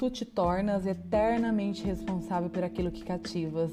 tu 0.00 0.08
te 0.08 0.24
tornas 0.24 0.86
eternamente 0.86 1.84
responsável 1.84 2.48
por 2.48 2.64
aquilo 2.64 2.90
que 2.90 3.04
cativas. 3.04 3.70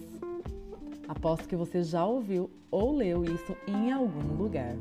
Aposto 1.08 1.48
que 1.48 1.56
você 1.56 1.82
já 1.82 2.06
ouviu 2.06 2.52
ou 2.70 2.94
leu 2.94 3.24
isso 3.24 3.56
em 3.66 3.94
algum 3.94 4.36
lugar. 4.36 4.76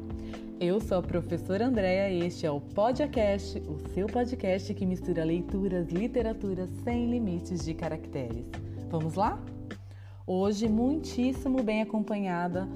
Eu 0.59 0.81
sou 0.81 0.99
a 0.99 1.03
professora 1.03 1.69
Andréa 1.69 2.11
e 2.11 2.27
este 2.27 2.47
é 2.47 2.51
o 2.51 2.61
Podcast, 2.61 3.61
o 3.61 3.79
seu 3.95 4.09
podcast 4.09 4.75
que 4.75 4.85
mistura 4.85 5.23
leituras, 5.23 5.87
literatura 5.89 6.67
sem 6.83 7.09
limites 7.09 7.65
de 7.65 7.75
caracteres. 7.75 8.45
Vamos 8.91 9.15
lá? 9.15 9.41
Hoje, 10.27 10.69
muitíssimo 10.69 11.63
bem 11.63 11.81
acompanhada 11.81 12.69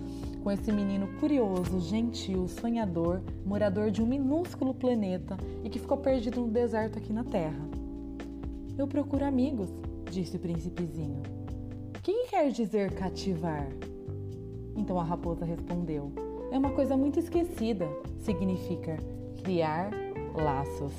com 0.45 0.50
esse 0.52 0.70
menino 0.70 1.09
curioso, 1.18 1.80
gentil, 1.80 2.46
sonhador, 2.46 3.20
morador 3.45 3.91
de 3.91 4.00
um 4.00 4.06
minúsculo 4.06 4.73
planeta 4.73 5.37
e 5.64 5.68
que 5.68 5.80
ficou 5.80 5.96
perdido 5.96 6.41
no 6.42 6.46
deserto 6.46 6.98
aqui 6.98 7.12
na 7.12 7.24
Terra. 7.24 7.80
Eu 8.80 8.89
procuro 8.89 9.27
amigos, 9.27 9.69
disse 10.11 10.39
o 10.39 10.41
príncipezinho. 10.41 11.20
O 11.95 12.01
que 12.02 12.29
quer 12.29 12.51
dizer 12.51 12.95
cativar? 12.95 13.69
Então 14.75 14.98
a 14.98 15.05
raposa 15.05 15.45
respondeu: 15.45 16.11
É 16.51 16.56
uma 16.56 16.70
coisa 16.70 16.97
muito 16.97 17.19
esquecida. 17.19 17.87
Significa 18.20 18.97
criar 19.43 19.91
laços. 20.34 20.95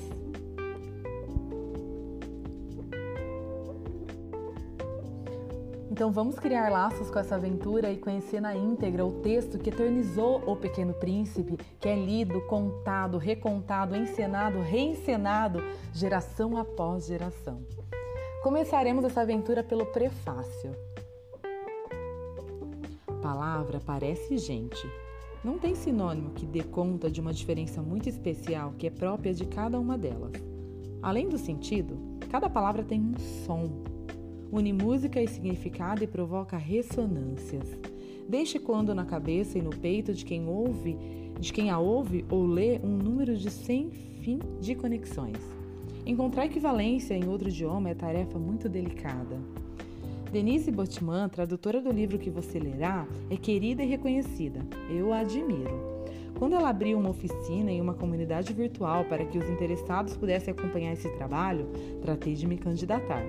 Então 6.02 6.10
vamos 6.10 6.36
criar 6.36 6.68
laços 6.68 7.08
com 7.12 7.18
essa 7.20 7.36
aventura 7.36 7.92
e 7.92 7.96
conhecer 7.96 8.40
na 8.40 8.56
íntegra 8.56 9.06
o 9.06 9.20
texto 9.20 9.56
que 9.56 9.70
eternizou 9.70 10.42
o 10.44 10.56
Pequeno 10.56 10.92
Príncipe, 10.92 11.56
que 11.78 11.88
é 11.88 11.94
lido, 11.94 12.40
contado, 12.48 13.18
recontado, 13.18 13.94
encenado, 13.94 14.58
reencenado, 14.58 15.62
geração 15.92 16.56
após 16.56 17.06
geração. 17.06 17.62
Começaremos 18.42 19.04
essa 19.04 19.20
aventura 19.20 19.62
pelo 19.62 19.86
prefácio. 19.86 20.72
Palavra 23.22 23.80
parece 23.86 24.38
gente. 24.38 24.84
Não 25.44 25.56
tem 25.56 25.76
sinônimo 25.76 26.30
que 26.30 26.44
dê 26.44 26.64
conta 26.64 27.08
de 27.08 27.20
uma 27.20 27.32
diferença 27.32 27.80
muito 27.80 28.08
especial 28.08 28.74
que 28.76 28.88
é 28.88 28.90
própria 28.90 29.32
de 29.32 29.44
cada 29.46 29.78
uma 29.78 29.96
delas. 29.96 30.32
Além 31.00 31.28
do 31.28 31.38
sentido, 31.38 31.96
cada 32.28 32.50
palavra 32.50 32.82
tem 32.82 33.00
um 33.00 33.16
som, 33.46 33.84
une 34.52 34.70
música 34.70 35.20
e 35.20 35.26
significado 35.26 36.04
e 36.04 36.06
provoca 36.06 36.58
ressonâncias. 36.58 37.66
Deixe 38.28 38.58
quando 38.58 38.94
na 38.94 39.06
cabeça 39.06 39.58
e 39.58 39.62
no 39.62 39.70
peito 39.70 40.12
de 40.12 40.26
quem 40.26 40.46
ouve, 40.46 40.98
de 41.40 41.50
quem 41.52 41.70
a 41.70 41.78
ouve 41.78 42.24
ou 42.30 42.46
lê, 42.46 42.78
um 42.84 42.96
número 42.98 43.34
de 43.34 43.50
sem 43.50 43.90
fim 44.20 44.38
de 44.60 44.74
conexões. 44.74 45.38
Encontrar 46.04 46.44
equivalência 46.44 47.14
em 47.14 47.26
outro 47.26 47.48
idioma 47.48 47.88
é 47.88 47.94
tarefa 47.94 48.38
muito 48.38 48.68
delicada. 48.68 49.40
Denise 50.30 50.70
Botman, 50.70 51.28
tradutora 51.28 51.80
do 51.80 51.90
livro 51.90 52.18
que 52.18 52.30
você 52.30 52.58
lerá, 52.58 53.06
é 53.30 53.36
querida 53.36 53.82
e 53.82 53.86
reconhecida. 53.86 54.60
Eu 54.90 55.12
a 55.12 55.20
admiro. 55.20 55.92
Quando 56.38 56.54
ela 56.54 56.70
abriu 56.70 56.98
uma 56.98 57.10
oficina 57.10 57.70
em 57.70 57.80
uma 57.80 57.94
comunidade 57.94 58.52
virtual 58.52 59.04
para 59.04 59.24
que 59.24 59.38
os 59.38 59.48
interessados 59.48 60.16
pudessem 60.16 60.52
acompanhar 60.52 60.92
esse 60.92 61.08
trabalho, 61.16 61.66
tratei 62.02 62.34
de 62.34 62.46
me 62.46 62.56
candidatar 62.56 63.22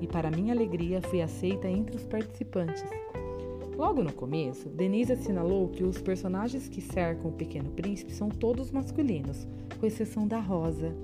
e, 0.00 0.06
para 0.06 0.30
minha 0.30 0.52
alegria, 0.52 1.00
fui 1.02 1.20
aceita 1.20 1.68
entre 1.68 1.96
os 1.96 2.04
participantes. 2.04 2.84
Logo 3.76 4.02
no 4.02 4.12
começo, 4.12 4.70
Denise 4.70 5.12
assinalou 5.12 5.68
que 5.68 5.84
os 5.84 6.00
personagens 6.00 6.68
que 6.68 6.80
cercam 6.80 7.30
o 7.30 7.34
Pequeno 7.34 7.70
Príncipe 7.70 8.12
são 8.12 8.30
todos 8.30 8.70
masculinos, 8.70 9.46
com 9.78 9.86
exceção 9.86 10.26
da 10.26 10.40
Rosa, 10.40 10.94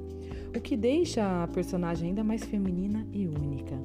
o 0.57 0.61
que 0.61 0.77
deixa 0.77 1.43
a 1.43 1.49
personagem 1.49 2.09
ainda 2.09 2.25
mais 2.25 2.45
feminina 2.45 3.07
e 3.13 3.27
única. 3.27 3.79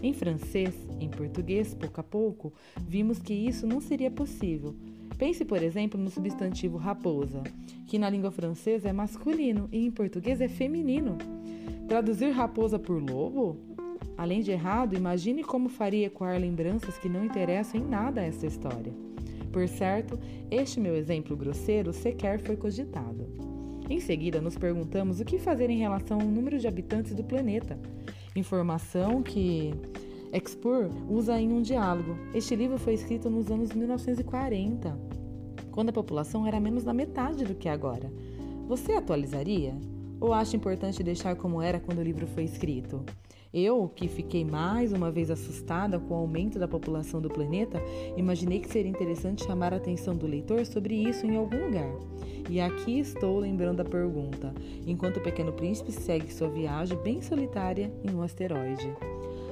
Em 0.00 0.12
francês, 0.12 0.72
em 1.00 1.08
português, 1.08 1.74
pouco 1.74 2.00
a 2.00 2.04
pouco, 2.04 2.52
vimos 2.86 3.18
que 3.18 3.34
isso 3.34 3.66
não 3.66 3.80
seria 3.80 4.10
possível. 4.10 4.74
Pense, 5.16 5.44
por 5.44 5.60
exemplo, 5.60 6.00
no 6.00 6.08
substantivo 6.08 6.76
raposa, 6.76 7.42
que 7.88 7.98
na 7.98 8.08
língua 8.08 8.30
francesa 8.30 8.88
é 8.88 8.92
masculino 8.92 9.68
e 9.72 9.84
em 9.84 9.90
português 9.90 10.40
é 10.40 10.46
feminino. 10.46 11.18
Traduzir 11.88 12.30
raposa 12.30 12.78
por 12.78 13.02
lobo 13.02 13.56
Além 14.18 14.40
de 14.40 14.50
errado, 14.50 14.96
imagine 14.96 15.44
como 15.44 15.68
faria 15.68 16.08
ecoar 16.08 16.40
lembranças 16.40 16.98
que 16.98 17.08
não 17.08 17.24
interessam 17.24 17.80
em 17.80 17.84
nada 17.84 18.20
a 18.20 18.24
essa 18.24 18.46
história. 18.46 18.92
Por 19.52 19.68
certo, 19.68 20.18
este 20.50 20.80
meu 20.80 20.96
exemplo 20.96 21.36
grosseiro 21.36 21.92
sequer 21.92 22.40
foi 22.40 22.56
cogitado. 22.56 23.26
Em 23.88 24.00
seguida, 24.00 24.40
nos 24.40 24.58
perguntamos 24.58 25.20
o 25.20 25.24
que 25.24 25.38
fazer 25.38 25.70
em 25.70 25.78
relação 25.78 26.20
ao 26.20 26.26
número 26.26 26.58
de 26.58 26.66
habitantes 26.66 27.14
do 27.14 27.22
planeta. 27.22 27.78
Informação 28.34 29.22
que 29.22 29.72
Expur 30.32 30.90
usa 31.08 31.40
em 31.40 31.50
um 31.50 31.62
diálogo. 31.62 32.18
Este 32.34 32.54
livro 32.54 32.76
foi 32.76 32.94
escrito 32.94 33.30
nos 33.30 33.50
anos 33.50 33.72
1940, 33.72 34.98
quando 35.70 35.88
a 35.88 35.92
população 35.92 36.46
era 36.46 36.60
menos 36.60 36.84
da 36.84 36.92
metade 36.92 37.44
do 37.44 37.54
que 37.54 37.68
agora. 37.68 38.12
Você 38.66 38.92
atualizaria? 38.92 39.74
Ou 40.20 40.34
acha 40.34 40.56
importante 40.56 41.02
deixar 41.02 41.36
como 41.36 41.62
era 41.62 41.80
quando 41.80 42.00
o 42.00 42.02
livro 42.02 42.26
foi 42.26 42.42
escrito? 42.42 43.04
Eu, 43.52 43.88
que 43.88 44.08
fiquei 44.08 44.44
mais 44.44 44.92
uma 44.92 45.10
vez 45.10 45.30
assustada 45.30 45.98
com 45.98 46.12
o 46.12 46.18
aumento 46.18 46.58
da 46.58 46.68
população 46.68 47.18
do 47.18 47.30
planeta, 47.30 47.82
imaginei 48.14 48.60
que 48.60 48.68
seria 48.68 48.90
interessante 48.90 49.44
chamar 49.44 49.72
a 49.72 49.78
atenção 49.78 50.14
do 50.14 50.26
leitor 50.26 50.66
sobre 50.66 50.94
isso 50.94 51.24
em 51.24 51.34
algum 51.36 51.64
lugar. 51.64 51.90
E 52.50 52.60
aqui 52.60 52.98
estou 52.98 53.38
lembrando 53.38 53.80
a 53.80 53.84
pergunta, 53.84 54.54
enquanto 54.86 55.16
o 55.16 55.22
Pequeno 55.22 55.52
Príncipe 55.52 55.92
segue 55.92 56.32
sua 56.32 56.50
viagem 56.50 56.98
bem 56.98 57.22
solitária 57.22 57.90
em 58.04 58.14
um 58.14 58.20
asteroide. 58.20 58.94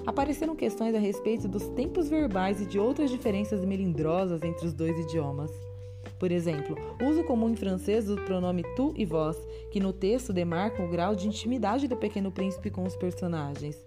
Apareceram 0.06 0.54
questões 0.54 0.94
a 0.94 0.98
respeito 0.98 1.48
dos 1.48 1.66
tempos 1.68 2.08
verbais 2.08 2.60
e 2.60 2.66
de 2.66 2.78
outras 2.78 3.10
diferenças 3.10 3.64
melindrosas 3.64 4.42
entre 4.42 4.66
os 4.66 4.74
dois 4.74 4.98
idiomas. 4.98 5.50
Por 6.18 6.30
exemplo, 6.30 6.76
uso 7.02 7.24
comum 7.24 7.50
em 7.50 7.56
francês 7.56 8.06
do 8.06 8.16
pronome 8.16 8.62
tu 8.74 8.94
e 8.96 9.04
vós, 9.04 9.36
que 9.70 9.80
no 9.80 9.92
texto 9.92 10.32
demarcam 10.32 10.86
o 10.86 10.90
grau 10.90 11.14
de 11.14 11.28
intimidade 11.28 11.88
do 11.88 11.96
pequeno 11.96 12.30
príncipe 12.30 12.70
com 12.70 12.84
os 12.84 12.96
personagens. 12.96 13.85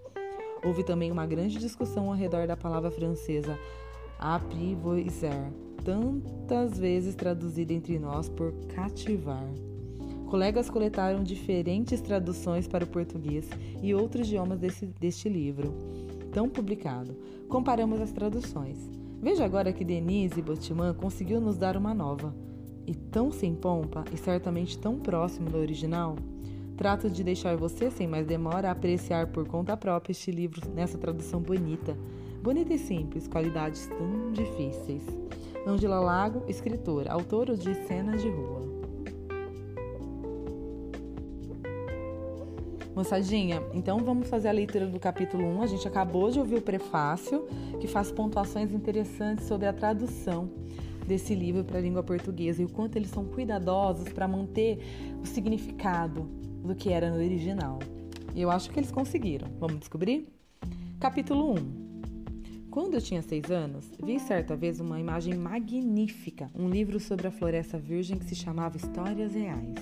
Houve 0.63 0.83
também 0.83 1.11
uma 1.11 1.25
grande 1.25 1.57
discussão 1.57 2.09
ao 2.09 2.15
redor 2.15 2.47
da 2.47 2.57
palavra 2.57 2.91
francesa 2.91 3.57
apprivoiser, 4.19 5.51
tantas 5.83 6.77
vezes 6.77 7.15
traduzida 7.15 7.71
entre 7.71 7.97
nós 7.97 8.27
por 8.27 8.51
cativar. 8.67 9.47
Colegas 10.29 10.69
coletaram 10.69 11.23
diferentes 11.23 12.01
traduções 12.01 12.67
para 12.67 12.83
o 12.83 12.87
português 12.87 13.49
e 13.81 13.95
outros 13.95 14.27
idiomas 14.27 14.59
desse, 14.59 14.85
deste 14.85 15.29
livro, 15.29 15.73
tão 16.31 16.49
publicado. 16.49 17.15
Comparamos 17.47 17.99
as 18.01 18.11
traduções. 18.11 18.77
Veja 19.21 19.43
agora 19.43 19.73
que 19.73 19.83
Denise 19.83 20.41
Botman 20.41 20.93
conseguiu 20.93 21.41
nos 21.41 21.57
dar 21.57 21.75
uma 21.75 21.93
nova, 21.93 22.35
e 22.85 22.93
tão 22.93 23.31
sem 23.31 23.55
pompa 23.55 24.03
e 24.13 24.17
certamente 24.17 24.77
tão 24.77 24.97
próximo 24.99 25.49
do 25.49 25.57
original. 25.57 26.15
Trato 26.79 27.09
de 27.09 27.25
deixar 27.25 27.57
você, 27.57 27.91
sem 27.91 28.07
mais 28.07 28.25
demora, 28.25 28.71
apreciar 28.71 29.27
por 29.27 29.45
conta 29.45 29.75
própria 29.75 30.13
este 30.13 30.31
livro 30.31 30.61
nessa 30.73 30.97
tradução 30.97 31.41
bonita. 31.41 31.93
Bonita 32.41 32.73
e 32.73 32.79
simples, 32.79 33.27
qualidades 33.27 33.85
tão 33.87 34.31
difíceis. 34.31 35.03
Angela 35.67 35.99
Lago, 35.99 36.45
escritora, 36.47 37.11
autora 37.11 37.57
de 37.57 37.75
Cenas 37.85 38.21
de 38.21 38.29
Rua. 38.29 38.61
Moçadinha, 42.95 43.61
então 43.73 43.99
vamos 43.99 44.29
fazer 44.29 44.47
a 44.47 44.53
leitura 44.53 44.87
do 44.87 45.01
capítulo 45.01 45.43
1. 45.43 45.61
A 45.61 45.67
gente 45.67 45.85
acabou 45.85 46.31
de 46.31 46.39
ouvir 46.39 46.55
o 46.55 46.61
prefácio, 46.61 47.45
que 47.81 47.87
faz 47.89 48.09
pontuações 48.09 48.73
interessantes 48.73 49.47
sobre 49.47 49.67
a 49.67 49.73
tradução 49.73 50.49
desse 51.05 51.35
livro 51.35 51.65
para 51.65 51.77
a 51.77 51.81
língua 51.81 52.03
portuguesa 52.03 52.61
e 52.61 52.65
o 52.65 52.69
quanto 52.69 52.95
eles 52.95 53.09
são 53.09 53.25
cuidadosos 53.25 54.07
para 54.13 54.29
manter 54.29 54.79
o 55.21 55.25
significado 55.25 56.38
do 56.63 56.75
que 56.75 56.89
era 56.89 57.09
no 57.09 57.17
original. 57.17 57.79
E 58.35 58.41
eu 58.41 58.51
acho 58.51 58.69
que 58.69 58.79
eles 58.79 58.91
conseguiram. 58.91 59.47
Vamos 59.59 59.79
descobrir? 59.79 60.27
Capítulo 60.99 61.53
1 61.53 61.89
quando 62.69 62.93
eu 62.93 63.01
tinha 63.01 63.23
seis 63.23 63.49
anos, 63.49 63.89
vi 64.01 64.19
certa 64.19 64.55
vez 64.55 64.79
uma 64.79 64.99
imagem 64.99 65.33
magnífica, 65.33 66.51
um 66.53 66.69
livro 66.69 66.99
sobre 66.99 67.27
a 67.27 67.31
floresta 67.31 67.79
virgem 67.79 68.19
que 68.19 68.25
se 68.25 68.35
chamava 68.35 68.77
Histórias 68.77 69.33
Reais. 69.33 69.73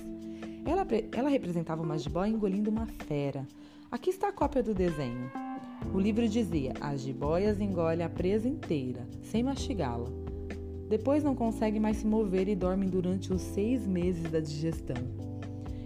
Ela, 0.64 0.86
ela 1.12 1.28
representava 1.28 1.82
uma 1.82 1.98
jiboia 1.98 2.30
engolindo 2.30 2.70
uma 2.70 2.86
fera. 2.86 3.46
Aqui 3.90 4.08
está 4.08 4.28
a 4.28 4.32
cópia 4.32 4.62
do 4.62 4.72
desenho. 4.72 5.30
O 5.92 6.00
livro 6.00 6.26
dizia: 6.26 6.72
As 6.80 7.02
jiboias 7.02 7.60
engolem 7.60 8.04
a 8.04 8.08
presa 8.08 8.48
inteira, 8.48 9.06
sem 9.20 9.42
mastigá-la. 9.42 10.08
Depois 10.88 11.22
não 11.22 11.34
conseguem 11.34 11.80
mais 11.80 11.98
se 11.98 12.06
mover 12.06 12.48
e 12.48 12.56
dormem 12.56 12.88
durante 12.88 13.32
os 13.32 13.42
seis 13.42 13.86
meses 13.86 14.30
da 14.30 14.40
digestão. 14.40 15.27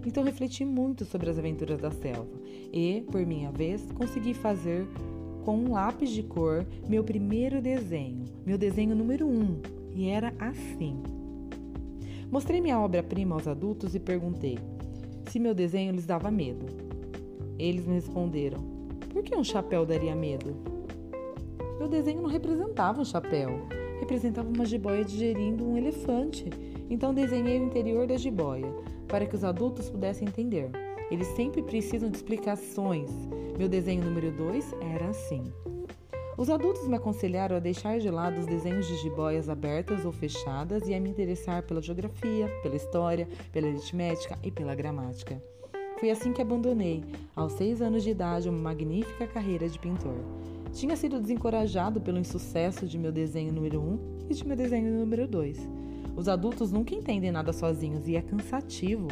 Então 0.05 0.25
refleti 0.25 0.65
muito 0.65 1.05
sobre 1.05 1.31
as 1.31 1.39
aventuras 1.39 1.81
da 1.81 1.91
selva 1.91 2.29
e, 2.73 3.05
por 3.11 3.25
minha 3.25 3.51
vez, 3.51 3.87
consegui 3.93 4.35
fazer 4.35 4.87
com 5.45 5.57
um 5.57 5.73
lápis 5.73 6.11
de 6.11 6.23
cor 6.23 6.67
meu 6.89 7.05
primeiro 7.05 7.61
desenho, 7.61 8.25
meu 8.45 8.57
desenho 8.57 8.95
número 8.95 9.27
um, 9.27 9.61
e 9.95 10.09
era 10.09 10.33
assim. 10.39 11.03
Mostrei 12.31 12.61
minha 12.61 12.81
obra-prima 12.81 13.35
aos 13.35 13.47
adultos 13.47 13.95
e 13.95 14.01
perguntei 14.01 14.59
se 15.29 15.39
meu 15.39 15.55
desenho 15.55 15.93
lhes 15.93 16.07
dava 16.07 16.31
medo. 16.31 16.67
Eles 17.59 17.87
me 17.87 17.95
responderam: 17.95 18.59
Por 19.13 19.23
que 19.23 19.37
um 19.37 19.45
chapéu 19.45 19.85
daria 19.85 20.15
medo? 20.15 20.57
Meu 21.79 21.89
desenho 21.89 22.23
não 22.23 22.29
representava 22.29 23.01
um 23.01 23.05
chapéu, 23.05 23.67
representava 24.01 24.49
uma 24.49 24.65
jiboia 24.65 25.05
digerindo 25.05 25.65
um 25.65 25.77
elefante. 25.77 26.49
Então 26.89 27.15
desenhei 27.15 27.61
o 27.61 27.65
interior 27.65 28.07
da 28.07 28.17
jiboia, 28.17 28.73
para 29.09 29.27
que 29.27 29.35
os 29.35 29.45
adultos 29.45 29.89
pudessem 29.89 30.29
entender. 30.29 30.71
Eles 31.11 31.27
sempre 31.29 31.63
precisam 31.63 32.11
de 32.11 32.17
explicações. 32.17 33.11
Meu 33.59 33.69
desenho 33.69 34.05
número 34.05 34.31
2 34.33 34.73
era 34.95 35.09
assim. 35.09 35.45
Os 36.39 36.49
adultos 36.49 36.89
me 36.89 36.97
aconselharam 36.97 37.57
a 37.57 37.61
deixar 37.61 37.99
de 37.99 38.11
lado 38.11 38.41
os 38.41 38.47
desenhos 38.47 38.87
de 38.87 38.97
jiboias 38.97 39.49
abertas 39.49 40.07
ou 40.07 40.13
fechadas 40.13 40.89
e 40.89 40.95
a 40.95 41.01
me 41.01 41.11
interessar 41.11 41.63
pela 41.63 41.83
geografia, 41.83 42.49
pela 42.63 42.75
história, 42.75 43.29
pela 43.53 43.69
aritmética 43.69 44.39
e 44.43 44.51
pela 44.51 44.75
gramática. 44.75 45.43
Foi 46.01 46.11
assim 46.11 46.33
que 46.33 46.43
abandonei, 46.43 47.05
aos 47.37 47.53
seis 47.53 47.83
anos 47.83 48.03
de 48.03 48.11
idade, 48.11 48.49
uma 48.49 48.59
magnífica 48.59 49.27
carreira 49.27 49.69
de 49.69 49.79
pintor. 49.79 50.17
Tinha 50.73 50.97
sido 50.97 51.21
desencorajado 51.21 52.01
pelo 52.01 52.19
insucesso 52.19 52.87
de 52.87 52.99
meu 52.99 53.13
desenho 53.13 53.53
número 53.53 53.81
1 53.81 53.85
um 53.85 53.99
e 54.31 54.35
de 54.35 54.47
meu 54.47 54.57
desenho 54.57 54.91
número 54.99 55.29
2. 55.29 55.59
Os 56.17 56.29
adultos 56.29 56.71
nunca 56.71 56.95
entendem 56.95 57.33
nada 57.33 57.53
sozinhos 57.53 58.07
e 58.07 58.17
é 58.17 58.23
cansativo. 58.23 59.09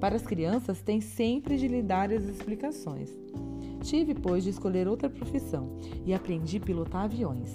Para 0.00 0.16
as 0.16 0.22
crianças, 0.22 0.80
tem 0.80 1.00
sempre 1.00 1.56
de 1.56 1.66
lhe 1.66 1.82
dar 1.82 2.12
as 2.12 2.24
explicações. 2.24 3.10
Tive, 3.82 4.14
pois, 4.14 4.44
de 4.44 4.50
escolher 4.50 4.86
outra 4.86 5.08
profissão 5.08 5.76
e 6.04 6.14
aprendi 6.14 6.58
a 6.58 6.60
pilotar 6.60 7.04
aviões. 7.04 7.54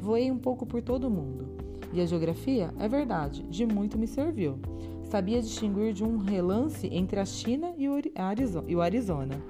Voei 0.00 0.30
um 0.30 0.38
pouco 0.38 0.64
por 0.64 0.82
todo 0.82 1.08
o 1.08 1.10
mundo. 1.10 1.48
E 1.92 2.00
a 2.00 2.06
geografia, 2.06 2.72
é 2.78 2.88
verdade, 2.88 3.42
de 3.44 3.66
muito 3.66 3.98
me 3.98 4.06
serviu. 4.06 4.58
Sabia 5.04 5.40
distinguir 5.40 5.92
de 5.92 6.04
um 6.04 6.18
relance 6.18 6.86
entre 6.86 7.18
a 7.18 7.24
China 7.24 7.74
e 7.76 7.88
o 7.88 8.80
Arizona. 8.80 9.42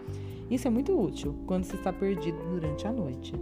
Isso 0.51 0.67
é 0.67 0.71
muito 0.71 0.99
útil 0.99 1.37
quando 1.47 1.65
se 1.65 1.77
está 1.77 1.93
perdido 1.93 2.39
durante 2.51 2.87
a 2.87 2.93
noite. 2.93 3.35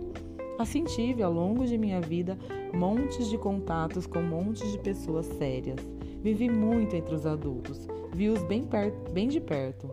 Assim 0.58 0.82
tive, 0.82 1.22
ao 1.22 1.32
longo 1.32 1.64
de 1.64 1.78
minha 1.78 2.00
vida, 2.00 2.37
montes 2.75 3.31
de 3.31 3.38
contatos 3.38 4.08
com 4.08 4.20
montes 4.20 4.72
de 4.72 4.78
pessoas 4.78 5.25
sérias. 5.26 5.78
Vivi 6.20 6.50
muito 6.50 6.96
entre 6.96 7.14
os 7.14 7.25
adultos, 7.25 7.87
vi-os 8.12 8.43
bem, 8.43 8.66
bem 9.12 9.28
de 9.28 9.40
perto. 9.40 9.90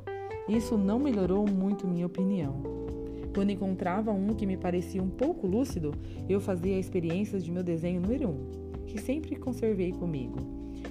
Isso 0.49 0.75
não 0.75 0.97
melhorou 0.97 1.47
muito 1.47 1.87
minha 1.87 2.07
opinião. 2.07 2.63
Quando 3.33 3.51
encontrava 3.51 4.11
um 4.11 4.33
que 4.33 4.45
me 4.45 4.57
parecia 4.57 5.03
um 5.03 5.09
pouco 5.09 5.45
lúcido, 5.45 5.91
eu 6.27 6.41
fazia 6.41 6.79
experiências 6.79 7.43
de 7.43 7.51
meu 7.51 7.63
desenho 7.63 8.01
número 8.01 8.29
um, 8.29 8.85
que 8.87 8.99
sempre 8.99 9.35
conservei 9.35 9.91
comigo. 9.91 10.37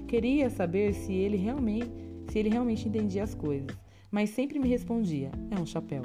Queria 0.06 0.50
saber 0.50 0.92
se 0.94 1.12
ele 1.12 1.36
realmente, 1.36 1.90
se 2.28 2.38
ele 2.38 2.50
realmente 2.50 2.86
entendia 2.86 3.24
as 3.24 3.34
coisas, 3.34 3.76
mas 4.08 4.30
sempre 4.30 4.60
me 4.60 4.68
respondia: 4.68 5.32
é 5.50 5.58
um 5.58 5.66
chapéu. 5.66 6.02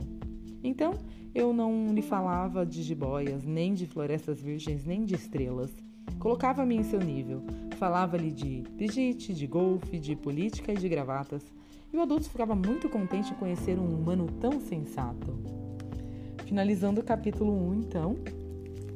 Então, 0.63 0.93
eu 1.33 1.53
não 1.53 1.93
lhe 1.93 2.01
falava 2.01 2.65
de 2.65 2.81
jiboias, 2.81 3.45
nem 3.45 3.73
de 3.73 3.85
florestas 3.85 4.41
virgens, 4.41 4.85
nem 4.85 5.05
de 5.05 5.15
estrelas. 5.15 5.71
Colocava-me 6.17 6.75
em 6.75 6.83
seu 6.83 6.99
nível. 6.99 7.41
Falava-lhe 7.77 8.31
de 8.31 8.63
Brigitte, 8.75 9.33
de 9.33 9.47
golfe, 9.47 9.99
de 9.99 10.15
política 10.15 10.73
e 10.73 10.77
de 10.77 10.89
gravatas. 10.89 11.43
E 11.93 11.97
o 11.97 12.01
adulto 12.01 12.29
ficava 12.29 12.55
muito 12.55 12.89
contente 12.89 13.31
em 13.31 13.35
conhecer 13.35 13.79
um 13.79 13.95
humano 13.95 14.27
tão 14.39 14.59
sensato. 14.59 15.39
Finalizando 16.45 17.01
o 17.01 17.03
capítulo 17.03 17.51
1, 17.69 17.73
então. 17.75 18.15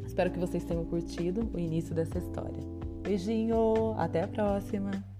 Espero 0.05 0.31
que 0.31 0.39
vocês 0.39 0.63
tenham 0.63 0.85
curtido 0.85 1.49
o 1.53 1.59
início 1.59 1.95
dessa 1.95 2.17
história. 2.17 2.61
Beijinho, 3.01 3.93
até 3.97 4.23
a 4.23 4.27
próxima! 4.27 5.12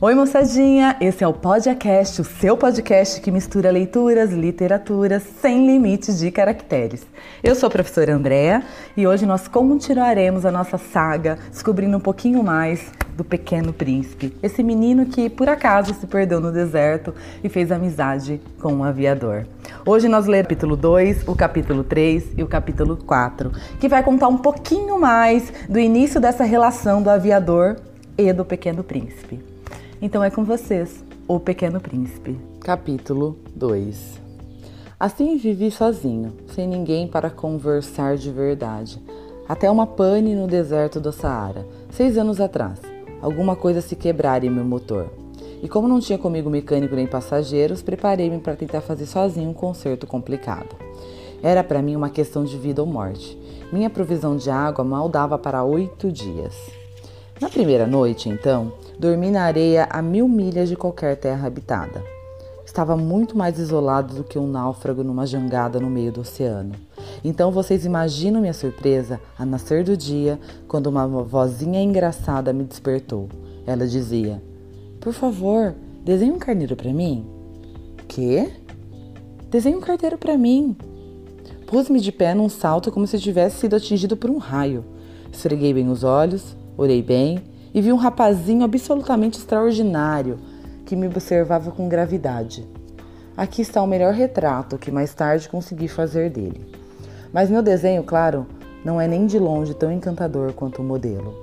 Oi, 0.00 0.14
moçadinha! 0.14 0.96
Esse 1.00 1.24
é 1.24 1.26
o 1.26 1.32
Podcast, 1.32 2.20
o 2.20 2.24
seu 2.24 2.56
podcast 2.56 3.20
que 3.20 3.32
mistura 3.32 3.68
leituras, 3.72 4.30
literaturas 4.30 5.24
sem 5.42 5.66
limites 5.66 6.20
de 6.20 6.30
caracteres. 6.30 7.04
Eu 7.42 7.56
sou 7.56 7.66
a 7.66 7.70
professora 7.70 8.14
Andréa 8.14 8.62
e 8.96 9.08
hoje 9.08 9.26
nós 9.26 9.48
continuaremos 9.48 10.46
a 10.46 10.52
nossa 10.52 10.78
saga 10.78 11.36
descobrindo 11.50 11.96
um 11.96 12.00
pouquinho 12.00 12.44
mais 12.44 12.92
do 13.16 13.24
Pequeno 13.24 13.72
Príncipe, 13.72 14.32
esse 14.40 14.62
menino 14.62 15.04
que 15.04 15.28
por 15.28 15.48
acaso 15.48 15.92
se 15.94 16.06
perdeu 16.06 16.38
no 16.38 16.52
deserto 16.52 17.12
e 17.42 17.48
fez 17.48 17.72
amizade 17.72 18.40
com 18.60 18.74
um 18.74 18.84
aviador. 18.84 19.46
Hoje 19.84 20.06
nós 20.06 20.26
leremos 20.26 20.46
o 20.46 20.48
capítulo 20.48 20.76
2, 20.76 21.26
o 21.26 21.34
capítulo 21.34 21.82
3 21.82 22.24
e 22.36 22.42
o 22.44 22.46
capítulo 22.46 22.96
4, 22.98 23.50
que 23.80 23.88
vai 23.88 24.04
contar 24.04 24.28
um 24.28 24.38
pouquinho 24.38 25.00
mais 25.00 25.52
do 25.68 25.80
início 25.80 26.20
dessa 26.20 26.44
relação 26.44 27.02
do 27.02 27.10
aviador 27.10 27.74
e 28.16 28.32
do 28.32 28.44
Pequeno 28.44 28.84
Príncipe. 28.84 29.58
Então 30.00 30.22
é 30.22 30.30
com 30.30 30.44
vocês, 30.44 31.04
O 31.26 31.40
Pequeno 31.40 31.80
Príncipe. 31.80 32.38
Capítulo 32.60 33.36
2 33.56 34.20
Assim 34.98 35.36
vivi 35.36 35.72
sozinho, 35.72 36.34
sem 36.54 36.68
ninguém 36.68 37.08
para 37.08 37.28
conversar 37.28 38.16
de 38.16 38.30
verdade, 38.30 39.02
até 39.48 39.68
uma 39.68 39.88
pane 39.88 40.36
no 40.36 40.46
deserto 40.46 41.00
do 41.00 41.10
Saara, 41.10 41.66
seis 41.90 42.16
anos 42.16 42.40
atrás. 42.40 42.80
Alguma 43.20 43.56
coisa 43.56 43.80
se 43.80 43.96
quebrara 43.96 44.46
em 44.46 44.50
meu 44.50 44.64
motor. 44.64 45.10
E 45.60 45.68
como 45.68 45.88
não 45.88 45.98
tinha 45.98 46.16
comigo 46.16 46.48
mecânico 46.48 46.94
nem 46.94 47.08
passageiros, 47.08 47.82
preparei-me 47.82 48.38
para 48.38 48.54
tentar 48.54 48.80
fazer 48.80 49.06
sozinho 49.06 49.50
um 49.50 49.54
conserto 49.54 50.06
complicado. 50.06 50.76
Era 51.42 51.64
para 51.64 51.82
mim 51.82 51.96
uma 51.96 52.08
questão 52.08 52.44
de 52.44 52.56
vida 52.56 52.80
ou 52.80 52.86
morte. 52.86 53.36
Minha 53.72 53.90
provisão 53.90 54.36
de 54.36 54.48
água 54.48 54.84
mal 54.84 55.08
dava 55.08 55.36
para 55.36 55.64
oito 55.64 56.12
dias. 56.12 56.77
Na 57.40 57.48
primeira 57.48 57.86
noite, 57.86 58.28
então, 58.28 58.72
dormi 58.98 59.30
na 59.30 59.42
areia 59.42 59.86
a 59.90 60.02
mil 60.02 60.28
milhas 60.28 60.68
de 60.68 60.74
qualquer 60.74 61.16
terra 61.16 61.46
habitada. 61.46 62.02
Estava 62.66 62.96
muito 62.96 63.38
mais 63.38 63.60
isolado 63.60 64.12
do 64.12 64.24
que 64.24 64.38
um 64.38 64.46
náufrago 64.48 65.04
numa 65.04 65.24
jangada 65.24 65.78
no 65.78 65.88
meio 65.88 66.10
do 66.10 66.22
oceano. 66.22 66.74
Então 67.22 67.52
vocês 67.52 67.84
imaginam 67.84 68.40
minha 68.40 68.52
surpresa 68.52 69.20
a 69.38 69.46
nascer 69.46 69.84
do 69.84 69.96
dia 69.96 70.38
quando 70.66 70.88
uma 70.88 71.06
vozinha 71.06 71.80
engraçada 71.80 72.52
me 72.52 72.64
despertou. 72.64 73.28
Ela 73.64 73.86
dizia: 73.86 74.42
Por 75.00 75.12
favor, 75.12 75.76
desenhe 76.04 76.32
um 76.32 76.38
carneiro 76.40 76.74
para 76.74 76.92
mim. 76.92 77.24
Quê? 78.08 78.50
Desenhe 79.48 79.76
um 79.76 79.80
carneiro 79.80 80.18
para 80.18 80.36
mim. 80.36 80.76
Pus-me 81.68 82.00
de 82.00 82.10
pé 82.10 82.34
num 82.34 82.48
salto 82.48 82.90
como 82.90 83.06
se 83.06 83.18
tivesse 83.20 83.60
sido 83.60 83.76
atingido 83.76 84.16
por 84.16 84.28
um 84.28 84.38
raio. 84.38 84.84
Esfreguei 85.32 85.72
bem 85.72 85.88
os 85.88 86.02
olhos, 86.02 86.56
Orei 86.78 87.02
bem 87.02 87.42
e 87.74 87.80
vi 87.80 87.92
um 87.92 87.96
rapazinho 87.96 88.62
absolutamente 88.62 89.36
extraordinário 89.36 90.38
que 90.86 90.94
me 90.94 91.08
observava 91.08 91.72
com 91.72 91.88
gravidade. 91.88 92.64
Aqui 93.36 93.62
está 93.62 93.82
o 93.82 93.86
melhor 93.86 94.14
retrato 94.14 94.78
que 94.78 94.92
mais 94.92 95.12
tarde 95.12 95.48
consegui 95.48 95.88
fazer 95.88 96.30
dele. 96.30 96.64
Mas 97.32 97.50
meu 97.50 97.64
desenho, 97.64 98.04
claro, 98.04 98.46
não 98.84 99.00
é 99.00 99.08
nem 99.08 99.26
de 99.26 99.40
longe 99.40 99.74
tão 99.74 99.90
encantador 99.90 100.52
quanto 100.52 100.80
o 100.80 100.84
modelo. 100.84 101.34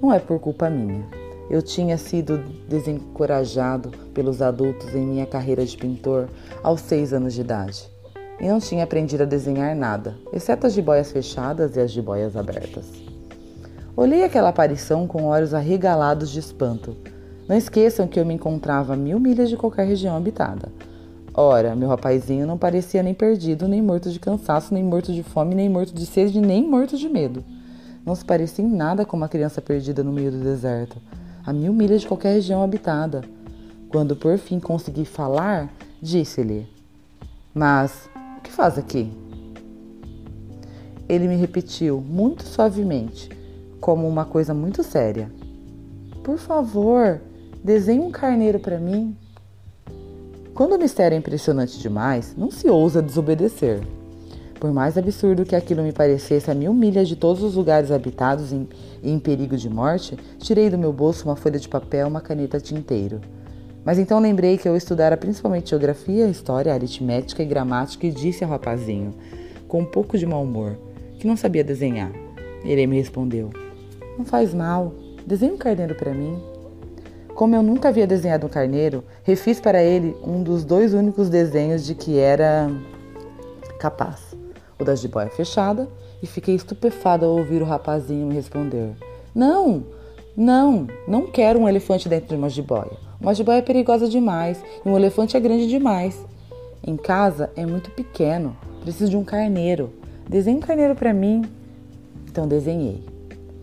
Não 0.00 0.12
é 0.12 0.18
por 0.18 0.38
culpa 0.38 0.68
minha. 0.68 1.06
Eu 1.48 1.62
tinha 1.62 1.96
sido 1.96 2.36
desencorajado 2.68 3.90
pelos 4.12 4.42
adultos 4.42 4.94
em 4.94 5.06
minha 5.06 5.26
carreira 5.26 5.64
de 5.64 5.74
pintor 5.74 6.28
aos 6.62 6.82
seis 6.82 7.14
anos 7.14 7.32
de 7.32 7.40
idade. 7.40 7.90
E 8.38 8.46
não 8.46 8.60
tinha 8.60 8.84
aprendido 8.84 9.22
a 9.22 9.26
desenhar 9.26 9.74
nada, 9.74 10.18
exceto 10.34 10.66
as 10.66 10.74
jiboias 10.74 11.10
fechadas 11.10 11.76
e 11.76 11.80
as 11.80 11.90
jiboias 11.90 12.36
abertas. 12.36 13.09
Olhei 13.96 14.22
aquela 14.22 14.50
aparição 14.50 15.06
com 15.06 15.24
olhos 15.24 15.52
arregalados 15.52 16.30
de 16.30 16.38
espanto. 16.38 16.96
Não 17.48 17.56
esqueçam 17.56 18.06
que 18.06 18.20
eu 18.20 18.24
me 18.24 18.34
encontrava 18.34 18.94
a 18.94 18.96
mil 18.96 19.18
milhas 19.18 19.48
de 19.48 19.56
qualquer 19.56 19.84
região 19.84 20.16
habitada. 20.16 20.68
Ora, 21.34 21.74
meu 21.74 21.88
rapazinho 21.88 22.46
não 22.46 22.56
parecia 22.56 23.02
nem 23.02 23.12
perdido, 23.12 23.66
nem 23.66 23.82
morto 23.82 24.08
de 24.08 24.20
cansaço, 24.20 24.72
nem 24.72 24.84
morto 24.84 25.12
de 25.12 25.24
fome, 25.24 25.56
nem 25.56 25.68
morto 25.68 25.92
de 25.92 26.06
sede, 26.06 26.40
nem 26.40 26.68
morto 26.68 26.96
de 26.96 27.08
medo. 27.08 27.44
Não 28.06 28.14
se 28.14 28.24
parecia 28.24 28.64
em 28.64 28.68
nada 28.68 29.04
com 29.04 29.16
uma 29.16 29.28
criança 29.28 29.60
perdida 29.60 30.04
no 30.04 30.12
meio 30.12 30.30
do 30.30 30.38
deserto, 30.38 30.96
a 31.44 31.52
mil 31.52 31.72
milhas 31.72 32.02
de 32.02 32.06
qualquer 32.06 32.34
região 32.34 32.62
habitada. 32.62 33.22
Quando 33.88 34.14
por 34.14 34.38
fim 34.38 34.60
consegui 34.60 35.04
falar, 35.04 35.68
disse-lhe: 36.00 36.68
Mas 37.52 38.08
o 38.38 38.40
que 38.40 38.52
faz 38.52 38.78
aqui? 38.78 39.12
Ele 41.08 41.26
me 41.26 41.34
repetiu 41.34 42.00
muito 42.00 42.44
suavemente 42.44 43.39
como 43.80 44.06
uma 44.06 44.24
coisa 44.24 44.52
muito 44.52 44.82
séria. 44.82 45.30
Por 46.22 46.38
favor, 46.38 47.20
desenhe 47.64 48.00
um 48.00 48.10
carneiro 48.10 48.60
para 48.60 48.78
mim. 48.78 49.16
Quando 50.54 50.74
o 50.74 50.78
mistério 50.78 51.14
é 51.14 51.18
impressionante 51.18 51.78
demais, 51.78 52.34
não 52.36 52.50
se 52.50 52.68
ousa 52.68 53.00
desobedecer. 53.00 53.80
Por 54.60 54.70
mais 54.72 54.98
absurdo 54.98 55.46
que 55.46 55.56
aquilo 55.56 55.82
me 55.82 55.92
parecesse 55.92 56.50
a 56.50 56.54
mil 56.54 56.74
milhas 56.74 57.08
de 57.08 57.16
todos 57.16 57.42
os 57.42 57.54
lugares 57.54 57.90
habitados 57.90 58.52
e 58.52 58.56
em, 58.56 58.68
em 59.02 59.18
perigo 59.18 59.56
de 59.56 59.70
morte, 59.70 60.18
tirei 60.38 60.68
do 60.68 60.76
meu 60.76 60.92
bolso 60.92 61.24
uma 61.24 61.36
folha 61.36 61.58
de 61.58 61.66
papel 61.66 62.06
e 62.06 62.10
uma 62.10 62.20
caneta 62.20 62.60
tinteiro. 62.60 63.22
Mas 63.82 63.98
então 63.98 64.20
lembrei 64.20 64.58
que 64.58 64.68
eu 64.68 64.76
estudara 64.76 65.16
principalmente 65.16 65.70
geografia, 65.70 66.28
história, 66.28 66.74
aritmética 66.74 67.42
e 67.42 67.46
gramática 67.46 68.06
e 68.06 68.10
disse 68.10 68.44
ao 68.44 68.50
rapazinho, 68.50 69.14
com 69.66 69.80
um 69.80 69.86
pouco 69.86 70.18
de 70.18 70.26
mau 70.26 70.42
humor, 70.42 70.76
que 71.18 71.26
não 71.26 71.38
sabia 71.38 71.64
desenhar. 71.64 72.12
Ele 72.62 72.86
me 72.86 72.98
respondeu: 72.98 73.50
Não 74.20 74.26
faz 74.26 74.52
mal, 74.52 74.92
desenhe 75.26 75.54
um 75.54 75.56
carneiro 75.56 75.94
para 75.94 76.12
mim. 76.12 76.38
Como 77.34 77.54
eu 77.54 77.62
nunca 77.62 77.88
havia 77.88 78.06
desenhado 78.06 78.46
um 78.46 78.50
carneiro, 78.50 79.02
refiz 79.22 79.58
para 79.58 79.82
ele 79.82 80.14
um 80.22 80.42
dos 80.42 80.62
dois 80.62 80.92
únicos 80.92 81.30
desenhos 81.30 81.86
de 81.86 81.94
que 81.94 82.18
era 82.18 82.70
capaz, 83.78 84.36
o 84.78 84.84
da 84.84 84.94
jiboia 84.94 85.30
fechada, 85.30 85.88
e 86.22 86.26
fiquei 86.26 86.54
estupefada 86.54 87.24
ao 87.24 87.32
ouvir 87.32 87.62
o 87.62 87.64
rapazinho 87.64 88.26
me 88.26 88.34
responder: 88.34 88.92
Não, 89.34 89.84
não, 90.36 90.86
não 91.08 91.26
quero 91.26 91.58
um 91.58 91.66
elefante 91.66 92.06
dentro 92.06 92.28
de 92.28 92.34
uma 92.34 92.50
jiboia. 92.50 92.92
Uma 93.18 93.32
jiboia 93.32 93.60
é 93.60 93.62
perigosa 93.62 94.06
demais 94.06 94.62
e 94.84 94.86
um 94.86 94.98
elefante 94.98 95.34
é 95.34 95.40
grande 95.40 95.66
demais. 95.66 96.14
Em 96.86 96.98
casa 96.98 97.48
é 97.56 97.64
muito 97.64 97.90
pequeno, 97.92 98.54
preciso 98.82 99.12
de 99.12 99.16
um 99.16 99.24
carneiro. 99.24 99.90
Desenhe 100.28 100.58
um 100.58 100.60
carneiro 100.60 100.94
para 100.94 101.14
mim. 101.14 101.42
Então 102.28 102.46
desenhei. 102.46 103.09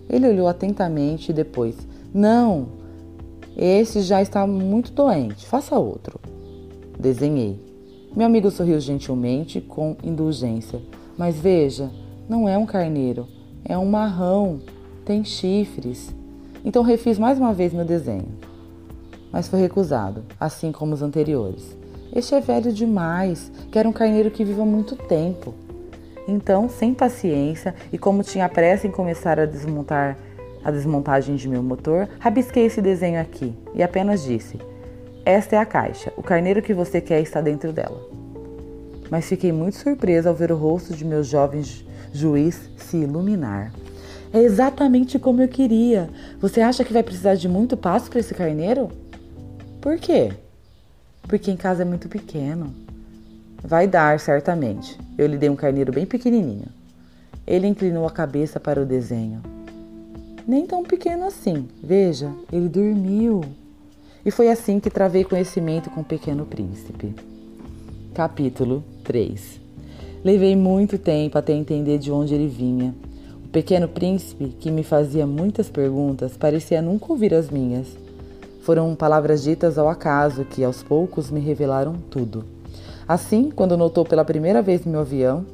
Ele 0.10 0.28
olhou 0.28 0.48
atentamente 0.48 1.32
e 1.32 1.34
depois: 1.34 1.76
Não, 2.14 2.68
esse 3.56 4.02
já 4.02 4.22
está 4.22 4.46
muito 4.46 4.92
doente, 4.92 5.46
faça 5.46 5.78
outro. 5.78 6.20
Desenhei. 7.00 7.60
Meu 8.16 8.26
amigo 8.26 8.50
sorriu 8.50 8.80
gentilmente, 8.80 9.62
com 9.62 9.96
indulgência. 10.04 10.82
Mas 11.18 11.38
veja, 11.38 11.92
não 12.30 12.48
é 12.48 12.58
um 12.58 12.66
carneiro, 12.66 13.28
é 13.66 13.78
um 13.78 13.86
marrão, 13.86 14.60
tem 15.04 15.24
chifres. 15.24 16.16
Então 16.64 16.84
refiz 16.84 17.18
mais 17.18 17.40
uma 17.40 17.54
vez 17.54 17.74
meu 17.74 17.86
desenho. 17.86 18.28
Mas 19.32 19.48
foi 19.48 19.60
recusado, 19.60 20.24
assim 20.40 20.72
como 20.72 20.94
os 20.94 21.02
anteriores. 21.02 21.78
Este 22.16 22.36
é 22.36 22.40
velho 22.40 22.72
demais, 22.72 23.52
quero 23.72 23.90
um 23.90 23.94
carneiro 23.94 24.32
que 24.32 24.44
viva 24.46 24.66
muito 24.66 24.96
tempo. 24.96 25.54
Então, 26.28 26.68
sem 26.68 26.94
paciência 26.94 27.74
e 27.92 27.98
como 27.98 28.24
tinha 28.24 28.50
pressa 28.50 28.86
em 28.86 28.92
começar 28.92 29.40
a 29.40 29.46
desmontar 29.46 30.18
a 30.64 30.72
desmontagem 30.72 31.38
de 31.38 31.48
meu 31.48 31.64
motor, 31.64 32.10
rabisquei 32.20 32.66
esse 32.66 32.82
desenho 32.82 33.22
aqui 33.22 33.54
e 33.74 33.82
apenas 33.82 34.24
disse: 34.24 34.60
Esta 35.24 35.56
é 35.56 35.60
a 35.60 35.66
caixa, 35.66 36.12
o 36.18 36.24
carneiro 36.24 36.62
que 36.62 36.74
você 36.74 37.00
quer 37.00 37.22
está 37.22 37.40
dentro 37.40 37.72
dela. 37.72 38.02
Mas 39.10 39.30
fiquei 39.30 39.54
muito 39.54 39.78
surpresa 39.78 40.28
ao 40.28 40.36
ver 40.36 40.52
o 40.52 40.58
rosto 40.58 40.94
de 40.94 41.06
meu 41.06 41.24
jovem 41.24 41.64
juiz 42.12 42.70
se 42.76 42.98
iluminar. 42.98 43.72
É 44.34 44.40
exatamente 44.40 45.18
como 45.18 45.42
eu 45.42 45.48
queria. 45.48 46.10
Você 46.40 46.60
acha 46.60 46.84
que 46.84 46.92
vai 46.92 47.04
precisar 47.04 47.36
de 47.36 47.48
muito 47.48 47.78
passo 47.78 48.10
para 48.10 48.20
esse 48.20 48.34
carneiro? 48.34 48.90
Por 49.80 49.98
quê? 49.98 50.34
Porque 51.24 51.50
em 51.50 51.56
casa 51.56 51.84
é 51.84 51.86
muito 51.86 52.10
pequeno. 52.10 52.74
Vai 53.64 53.88
dar, 53.88 54.20
certamente. 54.20 54.98
Eu 55.18 55.28
lhe 55.28 55.38
dei 55.38 55.50
um 55.50 55.56
carneiro 55.56 55.92
bem 55.92 56.06
pequenininho. 56.06 56.68
Ele 57.46 57.68
inclinou 57.68 58.06
a 58.06 58.12
cabeça 58.12 58.60
para 58.60 58.82
o 58.82 58.86
desenho 58.86 59.42
nem 60.48 60.66
tão 60.66 60.82
pequeno 60.82 61.26
assim. 61.26 61.68
Veja, 61.84 62.32
ele 62.52 62.70
dormiu. 62.70 63.42
E 64.26 64.32
foi 64.32 64.50
assim 64.50 64.80
que 64.80 64.90
travei 64.90 65.24
conhecimento 65.24 65.90
com 65.90 66.02
o 66.02 66.06
pequeno 66.06 66.46
príncipe. 66.46 67.14
Capítulo 68.14 68.84
3 69.04 69.60
Levei 70.24 70.56
muito 70.56 70.98
tempo 70.98 71.38
até 71.38 71.54
entender 71.54 71.98
de 71.98 72.12
onde 72.12 72.34
ele 72.34 72.48
vinha. 72.48 72.96
O 73.44 73.50
pequeno 73.50 73.88
príncipe, 73.88 74.48
que 74.60 74.72
me 74.72 74.84
fazia 74.84 75.28
muitas 75.28 75.70
perguntas, 75.70 76.36
parecia 76.36 76.82
nunca 76.82 77.12
ouvir 77.12 77.34
as 77.34 77.50
minhas. 77.50 77.88
Foram 78.62 78.96
palavras 78.96 79.44
ditas 79.44 79.78
ao 79.78 79.88
acaso 79.88 80.44
que, 80.44 80.64
aos 80.64 80.84
poucos, 80.84 81.30
me 81.30 81.40
revelaram 81.40 81.96
tudo. 82.10 82.44
Assim, 83.08 83.50
quando 83.50 83.78
notou 83.78 84.04
pela 84.04 84.26
primeira 84.26 84.62
vez 84.62 84.86
meu 84.86 85.00
avião, 85.00 85.46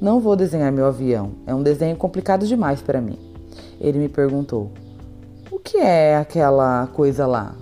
não 0.00 0.18
vou 0.18 0.34
desenhar 0.34 0.72
meu 0.72 0.86
avião, 0.86 1.32
é 1.46 1.54
um 1.54 1.62
desenho 1.62 1.96
complicado 1.96 2.46
demais 2.46 2.82
para 2.82 3.00
mim. 3.00 3.18
Ele 3.80 3.98
me 3.98 4.08
perguntou: 4.08 4.70
O 5.50 5.58
que 5.58 5.76
é 5.78 6.16
aquela 6.16 6.88
coisa 6.88 7.26
lá? 7.26 7.54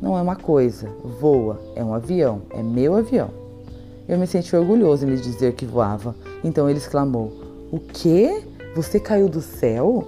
Não 0.00 0.16
é 0.16 0.22
uma 0.22 0.36
coisa, 0.36 0.88
voa, 1.20 1.60
é 1.74 1.84
um 1.84 1.94
avião, 1.94 2.42
é 2.50 2.62
meu 2.62 2.94
avião. 2.94 3.30
Eu 4.08 4.18
me 4.18 4.26
senti 4.26 4.54
orgulhoso 4.54 5.04
em 5.04 5.10
lhe 5.10 5.16
dizer 5.16 5.54
que 5.54 5.66
voava. 5.66 6.14
Então 6.42 6.70
ele 6.70 6.78
exclamou: 6.78 7.32
O 7.70 7.78
quê? 7.78 8.44
Você 8.74 9.00
caiu 9.00 9.28
do 9.28 9.40
céu? 9.40 10.06